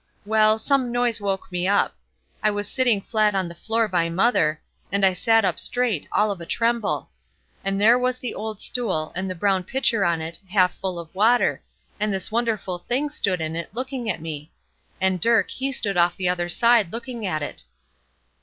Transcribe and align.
Well, 0.25 0.57
some 0.57 0.91
noise 0.91 1.21
woke 1.21 1.51
me 1.51 1.67
up. 1.67 1.95
I 2.41 2.49
was 2.49 2.67
sitting 2.67 3.01
flat 3.01 3.35
on 3.35 3.47
the 3.47 3.53
floor 3.53 3.87
by 3.87 4.09
mother, 4.09 4.59
and 4.91 5.05
I 5.05 5.13
sat 5.13 5.45
up 5.45 5.59
straight 5.59 6.07
all 6.11 6.31
of 6.31 6.41
a 6.41 6.45
tremble. 6.47 7.11
And 7.63 7.79
there 7.79 7.99
was 7.99 8.17
the 8.17 8.33
old 8.33 8.59
stool, 8.59 9.11
and 9.15 9.29
the 9.29 9.35
brown 9.35 9.63
pitcher 9.63 10.03
on 10.03 10.19
it, 10.19 10.39
half 10.49 10.73
full 10.73 10.97
of 10.97 11.13
water, 11.13 11.61
and 11.99 12.11
this 12.11 12.31
wonderful 12.31 12.79
thing 12.79 13.11
stood 13.11 13.41
in 13.41 13.55
it 13.55 13.69
looking 13.75 14.09
at 14.09 14.21
me. 14.21 14.51
And 14.99 15.21
Dirk, 15.21 15.51
he 15.51 15.71
stood 15.71 15.97
off 15.97 16.17
the 16.17 16.29
other 16.29 16.49
side 16.49 16.91
looking 16.91 17.27
at 17.27 17.43
it. 17.43 17.63